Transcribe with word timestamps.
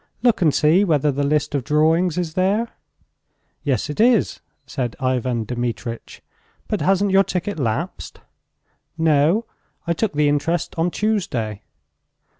"Look 0.23 0.41
and 0.41 0.51
see 0.51 0.83
whether 0.83 1.11
the 1.11 1.21
list 1.23 1.53
of 1.53 1.63
drawings 1.63 2.17
is 2.17 2.33
there." 2.33 2.69
"Yes, 3.61 3.87
it 3.87 3.99
is," 3.99 4.39
said 4.65 4.95
Ivan 4.99 5.43
Dmitritch; 5.43 6.23
"but 6.67 6.81
hasn't 6.81 7.11
your 7.11 7.23
ticket 7.23 7.59
lapsed?" 7.59 8.19
"No; 8.97 9.45
I 9.85 9.93
took 9.93 10.13
the 10.13 10.27
interest 10.27 10.73
on 10.75 10.89
Tuesday." 10.89 11.61